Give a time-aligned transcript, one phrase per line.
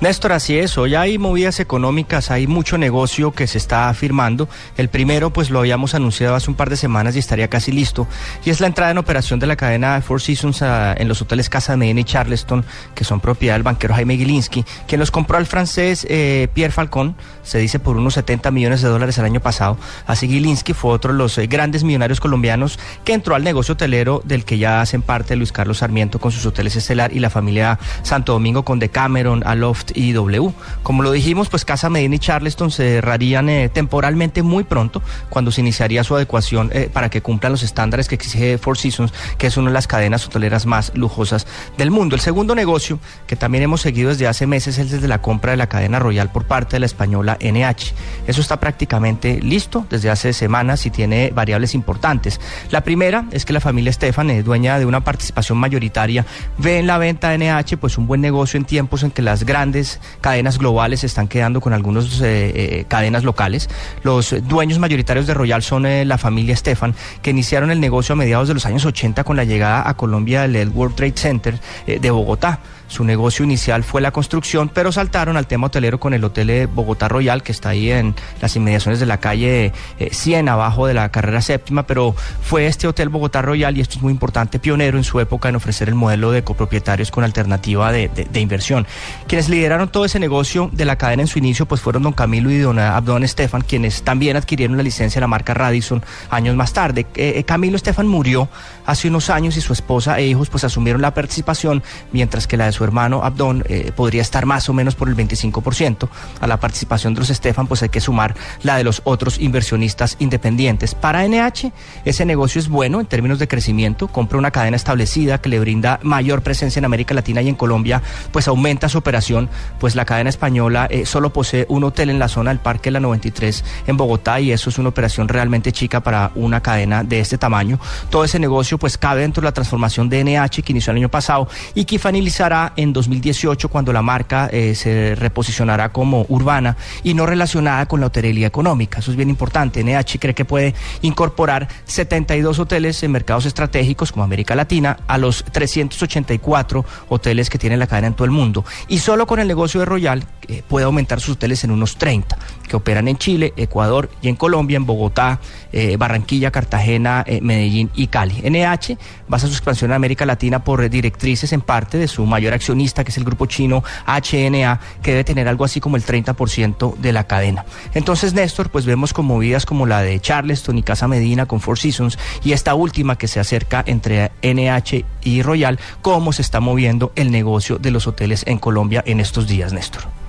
[0.00, 4.48] Néstor, así es, hoy hay movidas económicas, hay mucho negocio que se está firmando.
[4.76, 8.06] El primero, pues lo habíamos anunciado hace un par de semanas y estaría casi listo,
[8.44, 11.48] y es la entrada en operación de la cadena Four Seasons ah, en los hoteles
[11.48, 15.46] Casa Medina y Charleston, que son propiedad del banquero Jaime Gilinski, quien los compró al
[15.46, 19.78] francés eh, Pierre Falcón, se dice por unos 70 millones de dólares el año pasado.
[20.06, 24.20] Así Gilinski fue otro de los eh, grandes millonarios colombianos que entró al negocio hotelero
[24.24, 27.78] del que ya hacen parte Luis Carlos Sarmiento con sus hoteles Estelar y la familia
[28.02, 30.52] Santo Domingo con Decameron, Aloft y W.
[30.82, 35.60] Como lo dijimos, pues Casa Medina y Charleston cerrarían eh, temporalmente muy pronto cuando se
[35.60, 39.56] iniciaría su adecuación eh, para que cumplan los estándares que exige Four Seasons, que es
[39.56, 42.14] una de las cadenas hoteleras más lujosas del mundo.
[42.14, 45.56] El segundo negocio que también hemos seguido desde hace meses es desde la compra de
[45.56, 47.94] la cadena Royal por parte de la española NH.
[48.26, 52.40] Eso está prácticamente listo desde hace semanas y tiene variables importantes.
[52.70, 56.24] La primera es que la familia Estefan, eh, dueña de una participación mayoritaria,
[56.58, 59.44] ve en la venta de NH pues un buen negocio en tiempos en que las
[59.44, 59.73] grandes
[60.20, 63.68] cadenas globales se están quedando con algunas eh, eh, cadenas locales.
[64.02, 68.16] Los dueños mayoritarios de Royal son eh, la familia Stefan, que iniciaron el negocio a
[68.16, 72.10] mediados de los años 80 con la llegada a Colombia del World Trade Center de
[72.10, 72.60] Bogotá.
[72.86, 77.08] Su negocio inicial fue la construcción, pero saltaron al tema hotelero con el Hotel Bogotá
[77.08, 81.40] Royal, que está ahí en las inmediaciones de la calle 100, abajo de la carrera
[81.40, 85.18] séptima, pero fue este Hotel Bogotá Royal, y esto es muy importante, pionero en su
[85.18, 88.86] época en ofrecer el modelo de copropietarios con alternativa de, de inversión.
[89.26, 92.50] Quienes lideraron todo ese negocio de la cadena en su inicio pues fueron don Camilo
[92.50, 96.74] y don Abdón Estefan, quienes también adquirieron la licencia de la marca Radisson años más
[96.74, 97.06] tarde.
[97.14, 98.50] Eh, eh, Camilo Estefan murió
[98.84, 102.66] hace unos años y su esposa e hijos pues asumieron la participación, mientras que la
[102.66, 106.10] de su hermano Abdón eh, podría estar más o menos por el 25%.
[106.40, 110.16] A la participación de los Estefan pues hay que sumar la de los otros inversionistas
[110.18, 110.94] independientes.
[110.94, 111.72] Para NH
[112.04, 116.00] ese negocio es bueno en términos de crecimiento, compra una cadena establecida que le brinda
[116.02, 120.30] mayor presencia en América Latina y en Colombia, pues aumenta su operación, pues la cadena
[120.30, 124.40] española eh, solo posee un hotel en la zona del Parque La 93 en Bogotá
[124.40, 127.78] y eso es una operación realmente chica para una cadena de este tamaño.
[128.10, 131.08] Todo ese negocio pues cabe dentro de la transformación de NH que inició el año
[131.08, 137.14] pasado y que finalizará en 2018 cuando la marca eh, se reposicionará como urbana y
[137.14, 139.00] no relacionada con la hotelería económica.
[139.00, 139.82] Eso es bien importante.
[139.82, 145.44] NH cree que puede incorporar 72 hoteles en mercados estratégicos como América Latina a los
[145.44, 148.64] 384 hoteles que tiene la cadena en todo el mundo.
[148.88, 152.36] Y solo con el negocio de Royal eh, puede aumentar sus hoteles en unos 30
[152.68, 155.40] que operan en Chile, Ecuador y en Colombia, en Bogotá,
[155.72, 158.42] eh, Barranquilla, Cartagena, eh, Medellín y Cali.
[158.42, 158.98] NH
[159.28, 163.10] basa su expansión en América Latina por directrices en parte de su mayor accionista, que
[163.10, 167.24] es el grupo chino HNA, que debe tener algo así como el 30% de la
[167.26, 167.64] cadena.
[167.94, 171.78] Entonces, Néstor, pues vemos con movidas como la de Charleston y Casa Medina con Four
[171.78, 177.12] Seasons y esta última que se acerca entre NH y Royal, cómo se está moviendo
[177.16, 180.23] el negocio de los hoteles en Colombia en estos días, Néstor.